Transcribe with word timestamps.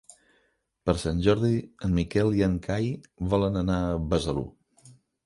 Per 0.89 0.93
Sant 1.01 1.19
Jordi 1.27 1.59
en 1.87 1.93
Miquel 1.97 2.33
i 2.37 2.41
en 2.45 2.55
Cai 2.63 2.89
volen 3.35 3.61
anar 3.63 3.77
a 3.91 4.01
Besalú. 4.15 4.47